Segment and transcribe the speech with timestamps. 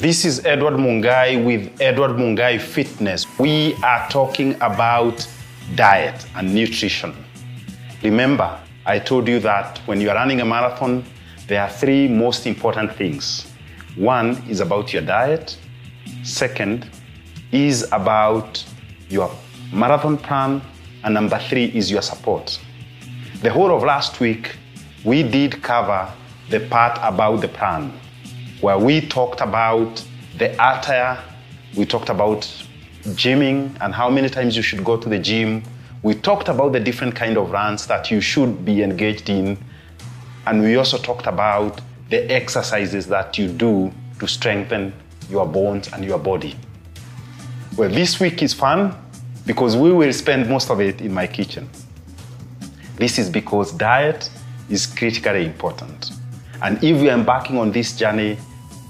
[0.00, 3.26] This is Edward Mungai with Edward Mungai Fitness.
[3.38, 5.28] We are talking about
[5.74, 7.14] diet and nutrition.
[8.02, 11.04] Remember, I told you that when you are running a marathon,
[11.48, 13.52] there are three most important things.
[13.94, 15.58] One is about your diet,
[16.22, 16.88] second
[17.52, 18.64] is about
[19.10, 19.30] your
[19.70, 20.62] marathon plan,
[21.04, 22.58] and number three is your support.
[23.42, 24.56] The whole of last week,
[25.04, 26.10] we did cover
[26.48, 27.92] the part about the plan
[28.60, 30.04] where we talked about
[30.36, 31.18] the attire,
[31.76, 32.40] we talked about
[33.02, 35.62] gymming and how many times you should go to the gym.
[36.02, 39.58] We talked about the different kind of runs that you should be engaged in.
[40.46, 41.80] And we also talked about
[42.10, 44.92] the exercises that you do to strengthen
[45.30, 46.56] your bones and your body.
[47.76, 48.94] Well, this week is fun
[49.46, 51.68] because we will spend most of it in my kitchen.
[52.96, 54.28] This is because diet
[54.68, 56.10] is critically important.
[56.62, 58.36] And if you're embarking on this journey,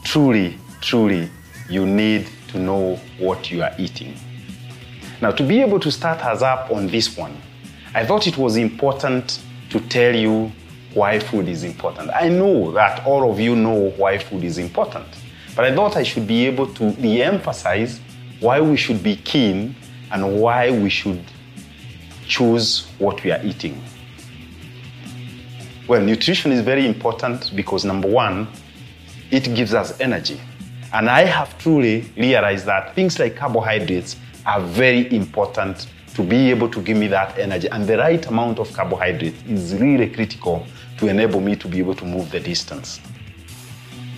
[0.05, 1.31] truly, truly,
[1.69, 4.15] you need to know what you are eating.
[5.21, 7.37] Now, to be able to start us up on this one,
[7.95, 9.41] I thought it was important
[9.71, 10.51] to tell you
[10.95, 12.11] why food is important.
[12.11, 15.07] I know that all of you know why food is important,
[15.55, 18.01] but I thought I should be able to re emphasize
[18.41, 19.77] why we should be keen
[20.11, 21.23] and why we should
[22.27, 23.81] choose what we are eating.
[25.87, 28.49] Well, nutrition is very important because number one,
[29.31, 30.41] it gives us energy.
[30.93, 36.69] And I have truly realized that things like carbohydrates are very important to be able
[36.69, 37.69] to give me that energy.
[37.69, 40.67] And the right amount of carbohydrate is really critical
[40.99, 43.01] to enable me to be able to move the distance.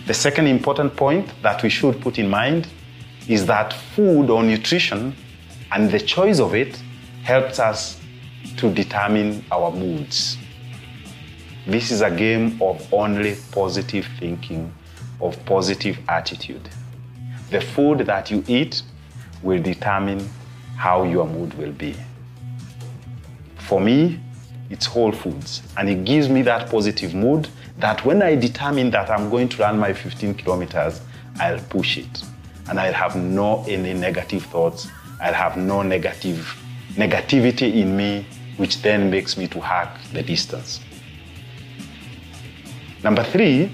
[0.07, 2.69] The second important point that we should put in mind
[3.29, 5.15] is that food or nutrition
[5.71, 6.77] and the choice of it
[7.23, 8.01] helps us
[8.57, 10.39] to determine our moods.
[11.67, 14.73] This is a game of only positive thinking,
[15.23, 16.69] of positive attitude.
[17.51, 18.83] The food that you eat
[19.43, 20.29] will determine
[20.77, 21.95] how your mood will be.
[23.59, 24.21] For me,
[24.69, 29.11] it's whole foods, and it gives me that positive mood that when I determine that
[29.11, 31.01] I'm going to run my 15 kilometers,
[31.39, 32.25] I'll push it.
[32.69, 34.89] And I'll have no any negative thoughts.
[35.21, 36.57] I'll have no negative
[36.95, 40.81] negativity in me, which then makes me to hack the distance.
[43.03, 43.71] Number three,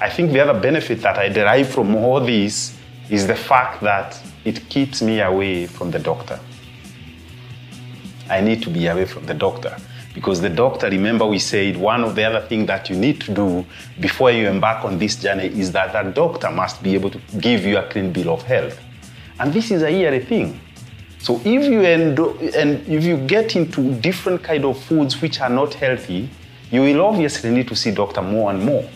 [0.00, 2.76] I think the other benefit that I derive from all this
[3.10, 6.40] is the fact that it keeps me away from the doctor.
[8.30, 9.76] I need to be away from the doctor
[10.14, 13.34] because the doctor, remember we said one of the other things that you need to
[13.34, 13.66] do
[14.00, 17.64] before you embark on this journey is that that doctor must be able to give
[17.64, 18.80] you a clean bill of health.
[19.38, 20.60] And this is a yearly thing.
[21.18, 25.50] So if you endo- and if you get into different kind of foods which are
[25.50, 26.30] not healthy,
[26.70, 28.88] you will obviously need to see doctor more and more.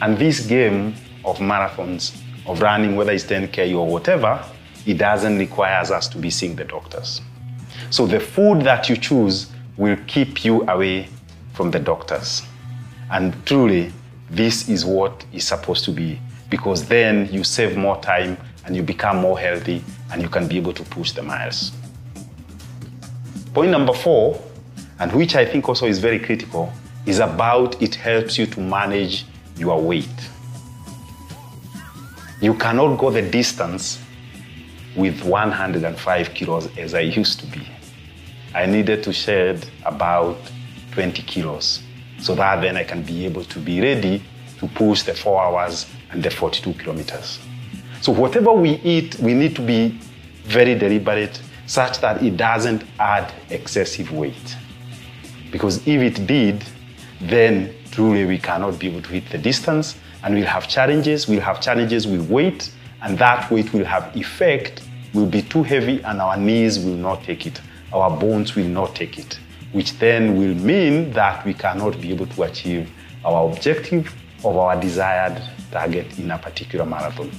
[0.00, 4.44] And this game of marathons, of running, whether it's 10K or whatever,
[4.84, 7.20] it doesn't require us to be seeing the doctors.
[7.90, 11.08] So the food that you choose will keep you away
[11.54, 12.42] from the doctors.
[13.10, 13.92] And truly,
[14.30, 16.20] this is what is supposed to be
[16.50, 20.56] because then you save more time and you become more healthy and you can be
[20.56, 21.72] able to push the miles.
[23.54, 24.42] Point number four,
[24.98, 26.72] and which I think also is very critical,
[27.06, 29.24] is about it helps you to manage
[29.56, 30.08] your weight.
[32.40, 33.98] You cannot go the distance
[34.96, 37.66] with 105 kilos as I used to be.
[38.54, 40.38] I needed to shed about
[40.92, 41.82] 20 kilos
[42.18, 44.22] so that then I can be able to be ready
[44.58, 47.38] to push the four hours and the 42 kilometers.
[48.00, 49.98] So, whatever we eat, we need to be
[50.44, 54.56] very deliberate such that it doesn't add excessive weight.
[55.50, 56.64] Because if it did,
[57.20, 61.26] then truly we cannot be able to hit the distance and we'll have challenges.
[61.26, 62.70] We'll have challenges with weight,
[63.00, 64.82] and that weight will have effect,
[65.14, 67.58] will be too heavy, and our knees will not take it.
[67.94, 69.38] Our bones will not take it,
[69.72, 72.90] which then will mean that we cannot be able to achieve
[73.24, 74.14] our objective
[74.44, 75.40] of our desired
[75.70, 77.30] target in a particular marathon.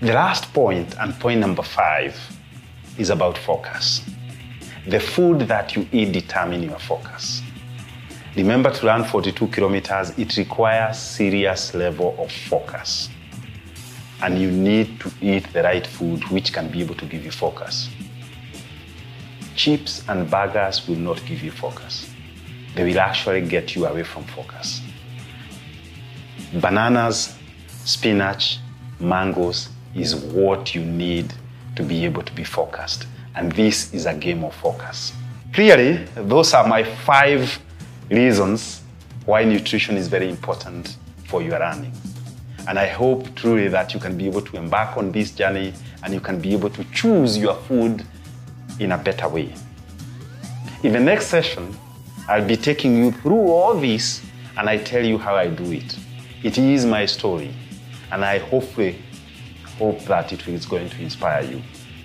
[0.00, 2.18] The last point, and point number five,
[2.98, 4.02] is about focus.
[4.88, 7.42] The food that you eat determine your focus.
[8.38, 13.08] Remember to run 42 kilometers, it requires serious level of focus.
[14.22, 17.32] And you need to eat the right food which can be able to give you
[17.32, 17.88] focus.
[19.56, 22.08] Chips and burgers will not give you focus.
[22.76, 24.82] They will actually get you away from focus.
[26.60, 27.36] Bananas,
[27.66, 28.60] spinach,
[29.00, 31.34] mangoes is what you need
[31.74, 33.08] to be able to be focused.
[33.34, 35.12] And this is a game of focus.
[35.52, 37.58] Clearly, those are my five
[38.10, 38.82] reasons
[39.24, 40.96] why nutrition is very important
[41.26, 41.92] for your running.
[42.66, 45.72] And I hope truly that you can be able to embark on this journey
[46.02, 48.04] and you can be able to choose your food
[48.78, 49.54] in a better way.
[50.82, 51.76] In the next session,
[52.28, 54.22] I'll be taking you through all this
[54.56, 55.98] and I tell you how I do it.
[56.42, 57.52] It is my story,
[58.12, 59.00] and I hopefully
[59.78, 61.62] hope that it is going to inspire you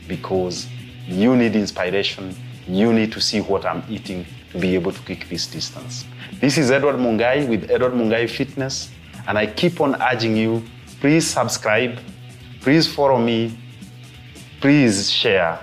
[0.07, 0.67] because
[1.07, 2.35] you need inspiration.
[2.67, 6.05] You need to see what I'm eating to be able to kick this distance.
[6.39, 8.89] This is Edward Mungai with Edward Mungai Fitness,
[9.27, 10.63] and I keep on urging you
[11.03, 11.99] please subscribe,
[12.61, 13.59] please follow me,
[14.61, 15.59] please share,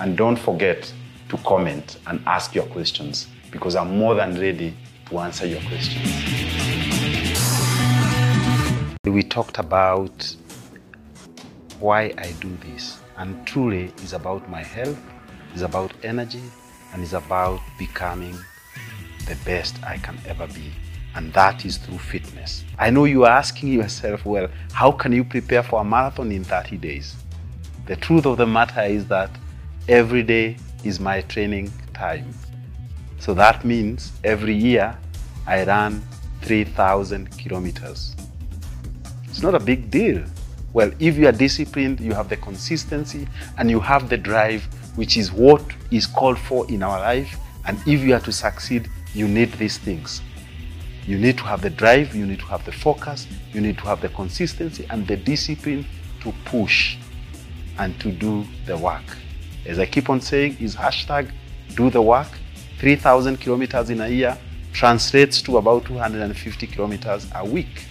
[0.00, 0.90] and don't forget
[1.28, 4.74] to comment and ask your questions because I'm more than ready
[5.10, 6.08] to answer your questions.
[9.04, 10.34] We talked about
[11.78, 14.98] why I do this, and truly it's about my health,
[15.54, 16.42] is about energy,
[16.92, 18.36] and is about becoming
[19.26, 20.72] the best I can ever be.
[21.14, 22.64] And that is through fitness.
[22.78, 26.44] I know you are asking yourself, well, how can you prepare for a marathon in
[26.44, 27.16] 30 days?
[27.86, 29.30] The truth of the matter is that
[29.88, 32.32] every day is my training time.
[33.18, 34.96] So that means every year
[35.46, 36.02] I run
[36.42, 38.14] 3,000 kilometers.
[39.24, 40.24] It's not a big deal.
[40.72, 44.68] Well, if you are disciplined, you have the consistency, and you have the drive,
[44.98, 45.62] which is what
[45.92, 47.38] is called for in our life.
[47.66, 50.22] And if you are to succeed, you need these things.
[51.06, 53.84] You need to have the drive, you need to have the focus, you need to
[53.84, 55.86] have the consistency and the discipline
[56.22, 56.96] to push
[57.78, 59.04] and to do the work.
[59.66, 61.30] As I keep on saying, is hashtag
[61.76, 62.26] do the work.
[62.80, 64.36] 3,000 kilometers in a year
[64.72, 67.86] translates to about 250 kilometers a week.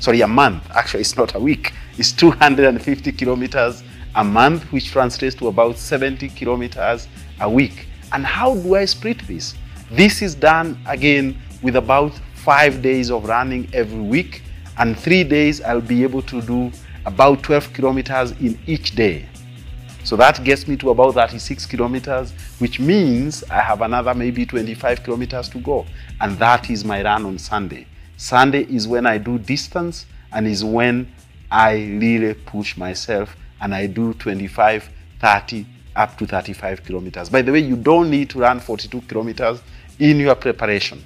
[0.00, 0.70] Sorry, a month.
[0.74, 1.72] Actually, it's not a week.
[1.96, 3.82] It's 250 kilometers
[4.14, 7.08] a month, which translates to about 70 kilometers
[7.40, 7.86] a week.
[8.12, 9.54] And how do I split this?
[9.90, 14.42] This is done again with about five days of running every week,
[14.78, 16.72] and three days I'll be able to do
[17.06, 19.28] about 12 kilometers in each day.
[20.04, 25.04] So that gets me to about 36 kilometers, which means I have another maybe 25
[25.04, 25.86] kilometers to go.
[26.20, 27.86] And that is my run on Sunday.
[28.16, 31.12] Sunday is when I do distance and is when
[31.50, 35.66] I really push myself and I do 25, 30,
[35.96, 37.28] up to 35 kilometers.
[37.28, 39.62] By the way, you don't need to run 42 kilometers
[39.98, 41.02] in your preparation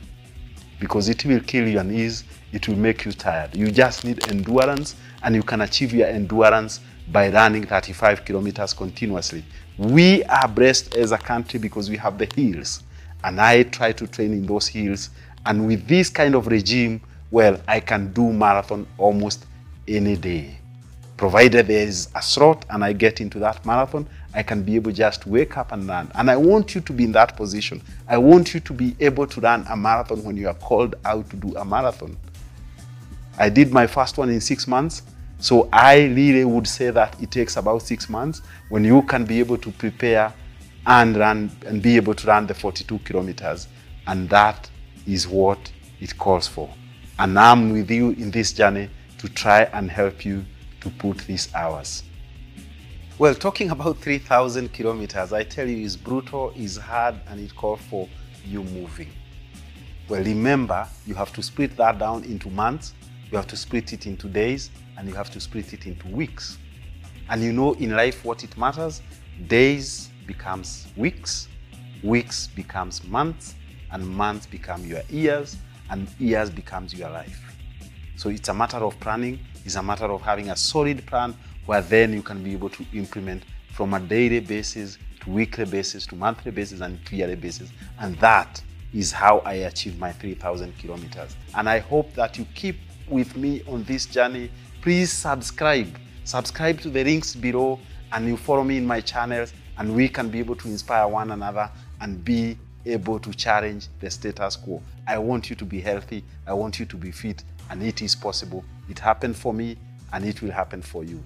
[0.81, 3.55] because it will kill your knees, it will make you tired.
[3.55, 6.81] You just need endurance and you can achieve your endurance
[7.13, 9.45] by running 35 kilometers continuously.
[9.79, 12.83] We are blessed as a country because we have the hills
[13.25, 15.11] and I try to train in those hills
[15.45, 17.01] and with this kind of regime,
[17.31, 19.47] well, I can do marathon almost
[19.87, 20.59] any day.
[21.17, 24.93] Provided there is a slot and I get into that marathon, I can be able
[24.93, 26.11] just wake up and run.
[26.15, 27.81] And I want you to be in that position.
[28.07, 31.31] I want you to be able to run a marathon when you are called out
[31.31, 32.19] to do a marathon.
[33.39, 35.03] I did my first one in six months.
[35.39, 39.39] So I really would say that it takes about six months when you can be
[39.39, 40.33] able to prepare
[40.87, 43.69] and run and be able to run the 42 kilometers.
[44.07, 44.71] And that
[45.07, 46.71] is what it calls for.
[47.19, 50.45] And I'm with you in this journey to try and help you
[50.87, 52.05] to put these hours.
[53.19, 57.81] Well, talking about 3,000 kilometers, I tell you, is brutal, is hard, and it calls
[57.91, 58.09] for
[58.45, 59.11] you moving.
[60.09, 62.95] Well, remember, you have to split that down into months,
[63.31, 66.59] you have to split it into days, and you have to split it into weeks.
[67.31, 69.03] And you know in life what it matters?
[69.49, 71.49] Days becomes weeks,
[72.05, 73.57] weeks becomes months,
[73.91, 75.57] and months become your years,
[75.91, 77.41] and years becomes your life.
[78.15, 81.35] So it's a matter of planning, it's a matter of having a solid plan
[81.67, 83.43] where then you can be able to implement
[83.73, 87.71] from a daily basis to weekly basis to monthly basis and yearly basis.
[87.99, 88.63] And that
[88.95, 91.37] is how I achieve my 3,000 kilometers.
[91.57, 92.77] And I hope that you keep
[93.09, 94.53] with me on this journey.
[94.83, 95.99] Please subscribe.
[96.23, 97.81] Subscribe to the links below
[98.13, 101.33] and you follow me in my channels and we can be able to inspire one
[101.33, 101.69] another
[102.01, 104.81] and be able to challenge the status quo.
[105.09, 106.23] I want you to be healthy.
[106.47, 108.65] I want you to be fit and it is possible.
[108.89, 109.77] It happened for me
[110.13, 111.23] and it will happen for you.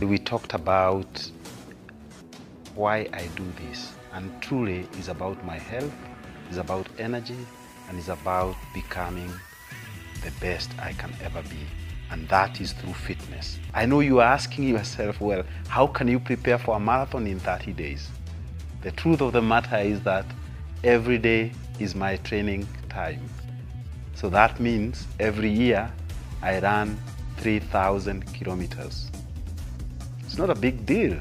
[0.00, 1.30] We talked about
[2.74, 5.92] why I do this, and truly is about my health,
[6.50, 7.36] is about energy,
[7.88, 9.32] and is about becoming
[10.24, 11.66] the best I can ever be.
[12.10, 13.58] And that is through fitness.
[13.74, 17.38] I know you are asking yourself, well, how can you prepare for a marathon in
[17.40, 18.08] 30 days?
[18.82, 20.26] The truth of the matter is that
[20.84, 23.20] every day is my training time.
[24.14, 25.90] So that means every year
[26.42, 26.98] I run
[27.38, 29.10] 3,000 kilometers.
[30.24, 31.18] It's not a big deal.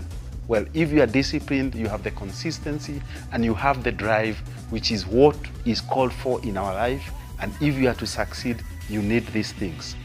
[0.47, 4.37] Well, if you are disciplined, you have the consistency, and you have the drive,
[4.69, 7.11] which is what is called for in our life.
[7.39, 9.95] And if you are to succeed, you need these things.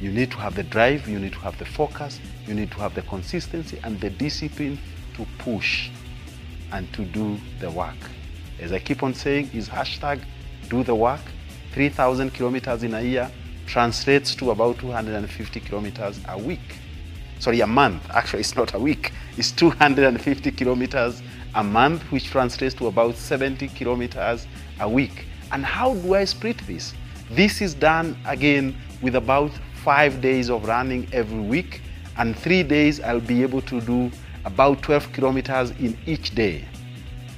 [0.00, 2.78] You need to have the drive, you need to have the focus, you need to
[2.78, 4.78] have the consistency and the discipline
[5.14, 5.90] to push
[6.72, 7.96] and to do the work.
[8.60, 10.22] As I keep on saying, is hashtag
[10.68, 11.20] do the work.
[11.72, 13.30] 3,000 kilometers in a year
[13.66, 16.78] translates to about 250 kilometers a week.
[17.38, 18.02] Sorry, a month.
[18.10, 19.12] Actually, it's not a week.
[19.38, 21.22] It's 250 kilometers
[21.54, 24.46] a month, which translates to about 70 kilometers
[24.80, 25.24] a week.
[25.52, 26.92] And how do I split this?
[27.30, 29.52] This is done again with about
[29.82, 31.80] five days of running every week,
[32.18, 34.10] and three days I'll be able to do
[34.44, 36.66] about 12 kilometers in each day.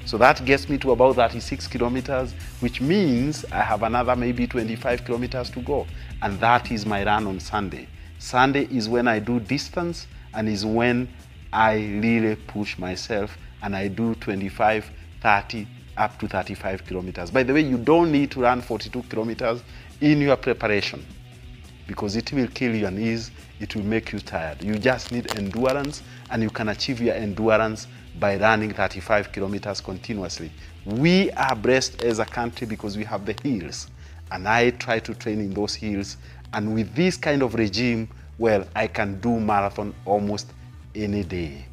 [0.04, 5.04] So that gets me to about 36 kilometers, which means I have another maybe 25
[5.04, 5.86] kilometers to go.
[6.22, 7.88] And that is my run on Sunday.
[8.18, 11.08] Sunday is when I do distance and is when
[11.52, 14.90] I really push myself and I do 25,
[15.20, 15.66] 30,
[15.96, 17.30] up to 35 kilometers.
[17.30, 19.62] By the way, you don't need to run 42 kilometers
[20.00, 21.04] in your preparation
[21.86, 23.30] because it will kill your knees,
[23.60, 24.62] it will make you tired.
[24.62, 27.86] You just need endurance and you can achieve your endurance
[28.18, 30.50] by running 35 kilometers continuously.
[30.84, 33.88] We are blessed as a country because we have the hills
[34.30, 36.16] and I try to train in those hills
[36.54, 40.52] and with this kind of regime, well, I can do marathon almost
[40.94, 41.64] any day.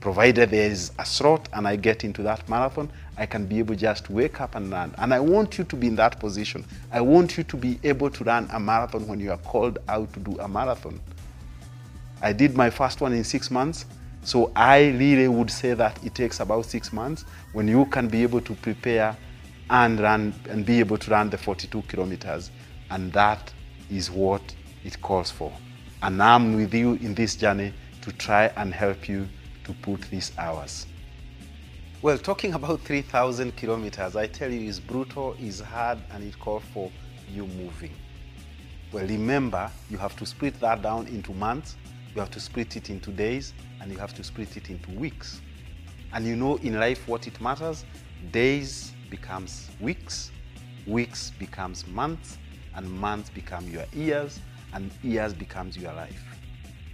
[0.00, 3.74] Provided there is a slot and I get into that marathon, I can be able
[3.74, 4.94] just to wake up and run.
[4.98, 6.64] And I want you to be in that position.
[6.92, 10.12] I want you to be able to run a marathon when you are called out
[10.12, 11.00] to do a marathon.
[12.22, 13.86] I did my first one in six months.
[14.28, 18.22] So I really would say that it takes about six months when you can be
[18.22, 19.16] able to prepare
[19.70, 22.50] and run and be able to run the 42 kilometers.
[22.90, 23.50] And that
[23.90, 24.42] is what
[24.84, 25.50] it calls for.
[26.02, 29.26] And I'm with you in this journey to try and help you
[29.64, 30.84] to put these hours.
[32.02, 36.64] Well, talking about 3,000 kilometers, I tell you, is brutal, is hard, and it calls
[36.74, 36.92] for
[37.32, 37.94] you moving.
[38.92, 41.76] Well, remember, you have to split that down into months,
[42.18, 45.40] you have to split it into days, and you have to split it into weeks.
[46.12, 47.84] And you know in life what it matters?
[48.32, 50.32] Days becomes weeks,
[50.84, 52.36] weeks becomes months,
[52.74, 54.40] and months become your years,
[54.72, 56.24] and years becomes your life.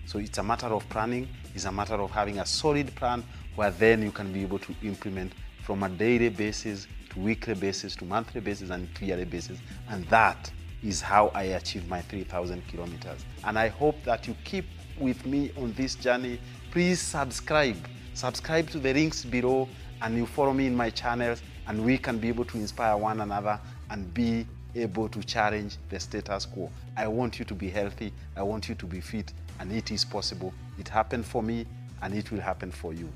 [0.05, 3.71] So it's a matter of planning, it's a matter of having a solid plan where
[3.71, 8.05] then you can be able to implement from a daily basis to weekly basis to
[8.05, 9.59] monthly basis and yearly basis.
[9.89, 10.53] And that
[10.83, 13.25] is how I achieve my 3,000 kilometers.
[13.45, 14.67] And I hope that you keep
[14.99, 16.41] with me on this journey.
[16.71, 17.77] Please subscribe.
[18.15, 19.69] Subscribe to the links below
[20.03, 23.21] and you follow me in my channels and we can be able to inspire one
[23.21, 23.59] another
[23.91, 26.71] and be able to challenge the status quo.
[26.97, 28.13] I want you to be healthy.
[28.37, 30.53] I want you to be fit and it is possible.
[30.79, 31.67] It happened for me
[32.03, 33.09] and it will happen for you.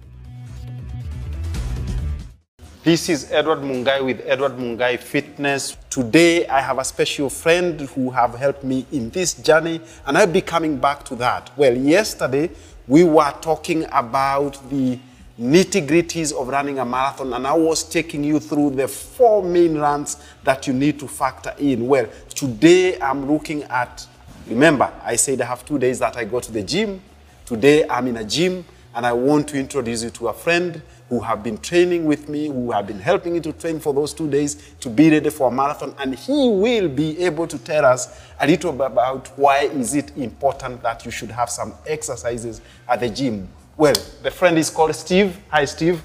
[2.85, 5.77] This is Edward Mungai with Edward Mungai Fitness.
[5.91, 10.29] Today I have a special friend who have helped me in this journey and I'll
[10.29, 11.51] be coming back to that.
[11.59, 12.51] Well, yesterday
[12.87, 14.97] we were talking about the
[15.41, 20.17] nitty-gritties of running a marathon and I was taking you through the four main runs
[20.45, 21.85] that you need to factor in.
[21.85, 24.07] Well, today I'm looking at,
[24.47, 27.03] remember I said I have two days that I go to the gym.
[27.45, 28.65] Today I'm in a gym
[28.95, 32.49] and I want to introduce you to a friend who have been training with me,
[32.49, 35.49] who have been helping me to train for those two days to be ready for
[35.49, 35.95] a marathon.
[35.99, 40.17] And he will be able to tell us a little bit about why is it
[40.17, 43.49] important that you should have some exercises at the gym.
[43.77, 45.39] Well, the friend is called Steve.
[45.51, 46.03] Hi, Steve.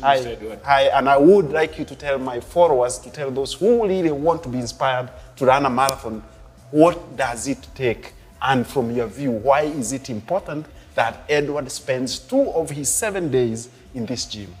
[0.00, 0.58] Hi, Hi.
[0.64, 4.12] Hi, and I would like you to tell my followers, to tell those who really
[4.12, 6.22] want to be inspired to run a marathon,
[6.70, 8.14] what does it take?
[8.40, 10.66] And from your view, why is it important
[10.98, 14.52] that Edward spends two of his seven days in this gym?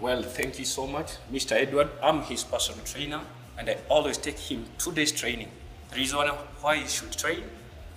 [0.00, 1.52] Well, thank you so much, Mr.
[1.52, 1.90] Edward.
[2.02, 3.20] I'm his personal trainer,
[3.58, 5.50] and I always take him two days training.
[5.90, 6.18] The reason
[6.62, 7.42] why you should train,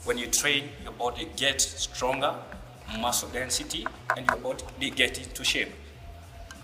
[0.04, 2.36] when you train, your body gets stronger,
[3.00, 3.88] muscle density,
[4.18, 5.72] and your body gets into shape.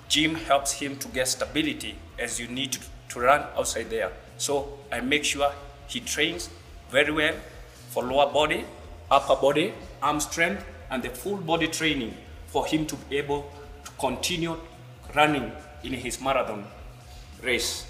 [0.09, 4.11] Gym helps him to get stability as you need to, to run outside there.
[4.37, 5.53] So I make sure
[5.87, 6.49] he trains
[6.89, 7.35] very well
[7.91, 8.65] for lower body,
[9.09, 13.51] upper body, arm strength, and the full body training for him to be able
[13.83, 14.55] to continue
[15.15, 15.51] running
[15.83, 16.63] in his marathon
[17.41, 17.87] race.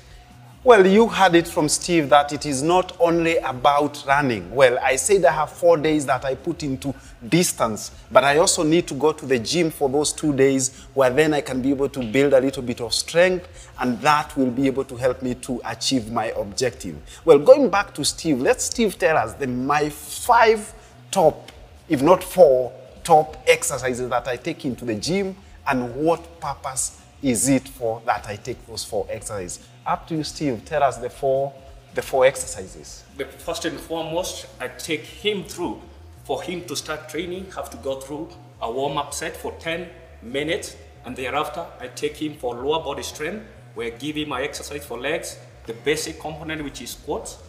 [0.64, 4.50] Well, you heard it from Steve that it is not only about running.
[4.56, 6.96] Well, I said I have four days that I put into
[7.28, 11.10] distance, but I also need to go to the gym for those two days where
[11.10, 14.52] then I can be able to build a little bit of strength and that will
[14.52, 16.96] be able to help me to achieve my objective.
[17.26, 20.74] Well, going back to Steve, let Steve tell us the, my five
[21.12, 21.52] top,
[21.90, 22.72] if not four,
[23.04, 25.36] top exercises that I take into the gym
[25.68, 29.66] and what purpose is it for that I take those four exercises?
[29.86, 30.64] Up to you, Steve.
[30.66, 31.54] Tell us the four,
[31.94, 33.04] the four exercises.
[33.18, 35.82] The first and foremost, I take him through.
[36.26, 38.30] For him to start training, have to go through
[38.62, 39.90] a warm-up set for 10
[40.22, 44.42] minutes, and thereafter, I take him for lower body strength, where I give him my
[44.42, 47.40] exercise for legs, the basic component which is squats,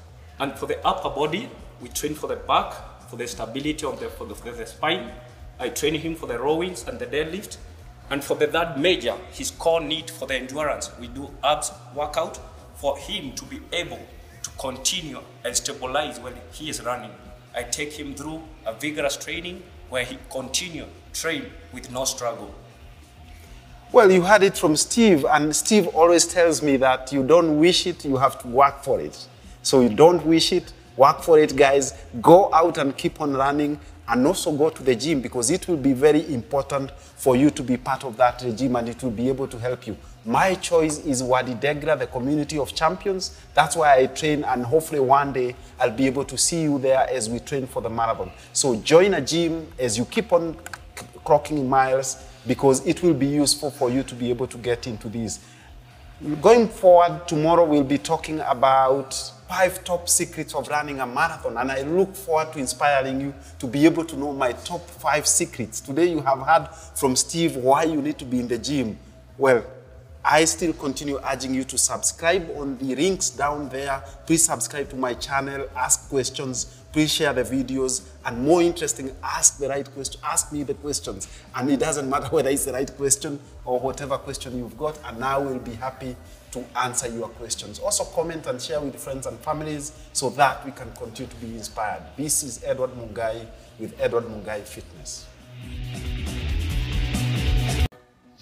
[0.41, 1.49] and for the upper body,
[1.81, 2.75] we train for the back,
[3.09, 5.11] for the stability of the, for the, for the spine.
[5.59, 7.57] I train him for the rowings and the deadlift.
[8.11, 12.39] And for the third major, his core need for the endurance, we do abs workout
[12.75, 14.01] for him to be able
[14.43, 17.13] to continue and stabilize when he is running.
[17.55, 22.55] I take him through a vigorous training where he continue train with no struggle.
[23.93, 27.87] Well, you heard it from Steve, and Steve always tells me that you don't wish
[27.87, 29.29] it, you have to work for it.
[29.63, 31.95] So you don't wish it, work for it, guys.
[32.21, 35.77] Go out and keep on running, and also go to the gym because it will
[35.77, 39.29] be very important for you to be part of that regime and it will be
[39.29, 39.97] able to help you.
[40.27, 43.39] My choice is Wadi Degra, the community of champions.
[43.55, 47.07] That's why I train, and hopefully one day I'll be able to see you there
[47.11, 48.31] as we train for the marathon.
[48.53, 50.57] So join a gym as you keep on
[51.27, 55.09] clocking miles because it will be useful for you to be able to get into
[55.09, 55.41] these.
[56.41, 61.71] Going forward, tomorrow we'll be talking about five top secrets of running a marathon, and
[61.71, 65.81] I look forward to inspiring you to be able to know my top five secrets.
[65.81, 68.99] Today you have heard from Steve why you need to be in the gym.
[69.39, 69.65] Well,
[70.27, 74.03] I still continue urging you to subscribe on the links down there.
[74.25, 79.59] Please subscribe to my channel, ask questions, please share the videos, and more interesting, ask
[79.59, 81.29] the right question, ask me the questions.
[81.55, 85.23] And it doesn't matter whether it's the right question or whatever question you've got, and
[85.23, 86.17] I will be happy
[86.53, 87.79] to answer your questions.
[87.79, 91.49] Also comment and share with friends and families so that we can continue to be
[91.49, 92.03] inspired.
[92.17, 93.47] This is Edward Mungai
[93.79, 95.27] with Edward Mungai Fitness.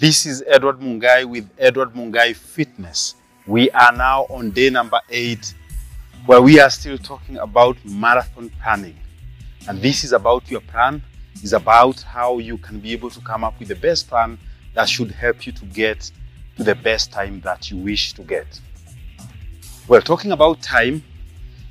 [0.02, 3.14] This is Edward Mungai with Edward Mungai Fitness.
[3.47, 5.54] We are now on day number eight,
[6.26, 8.97] where we are still talking about marathon planning.
[9.68, 11.04] And this is about your plan,
[11.44, 14.40] is about how you can be able to come up with the best plan
[14.74, 16.11] that should help you to get
[16.57, 18.61] to the best time that you wish to get.
[19.87, 21.05] Well, talking about time,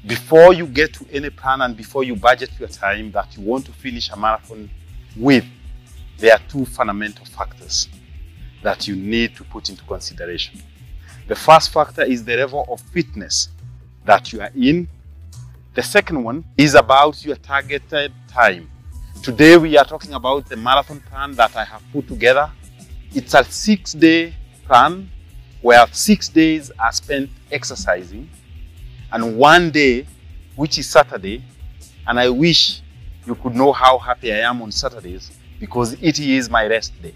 [0.07, 3.65] before you get to any plan and before you budget your time that you want
[3.65, 4.69] to finish a marathon
[5.17, 5.43] with,
[6.17, 7.89] there are two fundamental factors
[8.63, 10.61] that you need to put into consideration.
[11.27, 13.49] The first factor is the level of fitness
[14.05, 14.87] that you are in.
[15.73, 18.69] The second one is about your targeted time.
[19.23, 22.51] Today we are talking about the marathon plan that I have put together.
[23.13, 25.09] It's a six day plan
[25.61, 28.29] where six days are spent exercising
[29.11, 30.07] and one day,
[30.55, 31.43] which is Saturday,
[32.07, 32.81] and I wish
[33.25, 37.13] you could know how happy I am on Saturdays because it is my rest day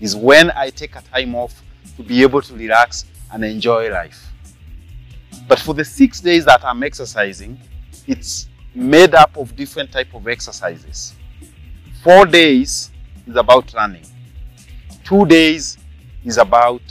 [0.00, 1.62] is when I take a time off
[1.96, 4.32] to be able to relax and enjoy life.
[5.46, 7.58] But for the six days that I'm exercising,
[8.06, 11.14] it's made up of different type of exercises.
[12.02, 12.90] Four days
[13.26, 14.06] is about running.
[15.04, 15.78] Two days
[16.24, 16.82] is about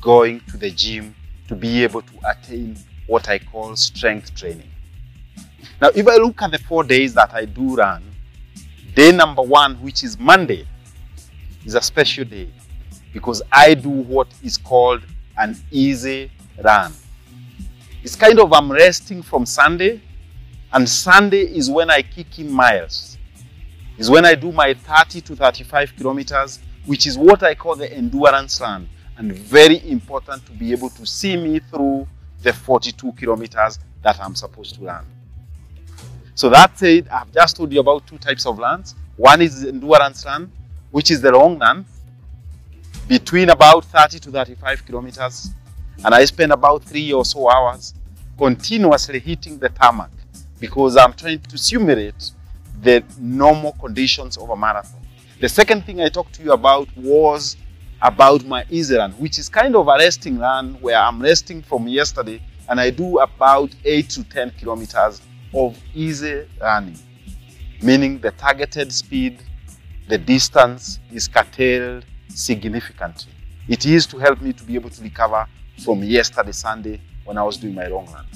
[0.00, 1.14] going to the gym
[1.48, 4.70] to be able to attain what I call strength training.
[5.80, 8.02] Now, if I look at the four days that I do run,
[8.94, 10.66] day number one, which is Monday,
[11.64, 12.48] is a special day
[13.12, 15.02] because I do what is called
[15.36, 16.30] an easy
[16.62, 16.92] run.
[18.02, 20.02] It's kind of I'm resting from Sunday,
[20.72, 23.16] and Sunday is when I kick in miles.
[23.96, 27.90] Is when I do my 30 to 35 kilometers, which is what I call the
[27.92, 32.06] endurance run, and very important to be able to see me through
[32.42, 35.06] the 42 kilometers that I'm supposed to run.
[36.34, 38.96] So that said, I've just told you about two types of runs.
[39.16, 40.50] One is endurance run,
[40.94, 41.84] which is the long run,
[43.08, 45.50] between about 30 to 35 kilometers.
[46.04, 47.94] And I spend about three or so hours
[48.38, 50.12] continuously hitting the tarmac
[50.60, 52.30] because I'm trying to simulate
[52.80, 55.00] the normal conditions of a marathon.
[55.40, 57.56] The second thing I talked to you about was
[58.00, 61.88] about my easy run, which is kind of a resting run where I'm resting from
[61.88, 67.00] yesterday and I do about 8 to 10 kilometers of easy running,
[67.82, 69.42] meaning the targeted speed
[70.08, 73.32] the distance is curtailed significantly.
[73.68, 75.46] It is to help me to be able to recover
[75.82, 78.26] from yesterday Sunday when I was doing my long run.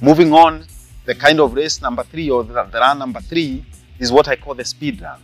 [0.00, 0.64] Moving on,
[1.04, 3.64] the kind of race number three or the, run number three
[3.98, 5.20] is what I call the speed run.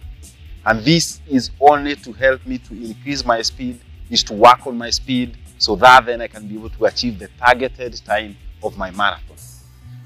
[0.64, 4.77] And this is only to help me to increase my speed, is to work on
[4.77, 8.77] my speed so that then I can be able to achieve the targeted time of
[8.77, 9.37] my marathon.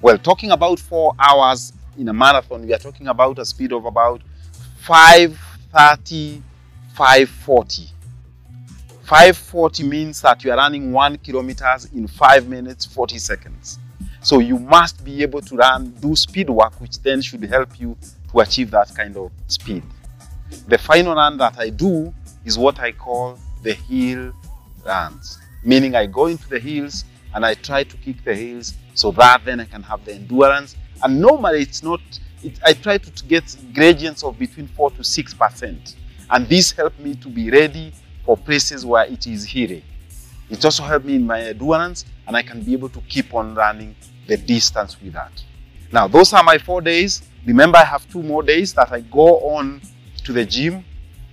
[0.02, 3.86] Well, talking about four hours in a marathon, we are talking about a speed of
[3.86, 4.22] about
[4.82, 5.38] five
[5.72, 6.42] 30,
[6.94, 7.82] 540.
[9.04, 13.78] 540 means that you are running one kilometers in five minutes, 40 seconds.
[14.22, 17.96] So you must be able to run, do speed work, which then should help you
[18.30, 19.82] to achieve that kind of speed.
[20.68, 22.12] The final run that I do
[22.44, 24.32] is what I call the hill
[24.84, 27.04] runs, meaning I go into the hills
[27.34, 30.76] and I try to kick the hills so that then I can have the endurance.
[31.02, 32.00] And normally it's not,
[32.42, 35.94] it, I try to get gradients of between 4 to 6%.
[36.30, 37.92] And this helped me to be ready
[38.24, 39.84] for places where it is hilly.
[40.48, 43.54] It also helped me in my endurance and I can be able to keep on
[43.54, 43.94] running
[44.26, 45.32] the distance with that.
[45.92, 47.22] Now, those are my four days.
[47.46, 49.80] Remember, I have two more days that I go on
[50.24, 50.84] to the gym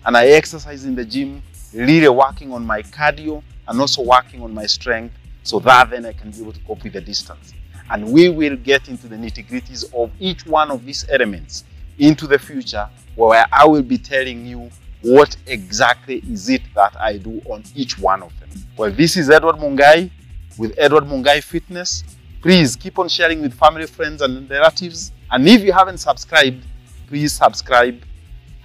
[0.05, 1.43] and I exercise in the gym,
[1.73, 6.13] really working on my cardio and also working on my strength so that then I
[6.13, 7.53] can be able to cope with the distance.
[7.89, 11.63] And we will get into the nitty gritties of each one of these elements
[11.99, 14.69] into the future where I will be telling you
[15.01, 18.49] what exactly is it that I do on each one of them.
[18.75, 20.11] Well, this is Edward Mungai
[20.57, 22.03] with Edward Mungai Fitness.
[22.41, 25.11] Please keep on sharing with family, friends, and relatives.
[25.31, 26.65] And if you haven't subscribed,
[27.07, 28.01] please subscribe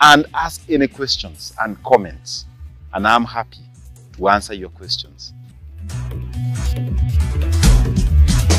[0.01, 2.47] and ask any questions and comments.
[2.93, 3.65] And I'm happy
[4.17, 5.33] to answer your questions.